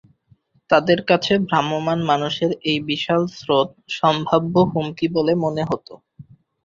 তাদের 0.69 0.99
কাছে 1.05 1.33
ভ্রাম্যমাণ 1.47 1.99
মানুষের 2.03 2.51
এই 2.63 2.79
বিশাল 2.89 3.21
স্রোত 3.37 3.69
সম্ভাব্য 3.97 4.53
হুমকি 4.71 5.07
বলে 5.15 5.33
মনে 5.43 5.63
হত। 5.65 5.87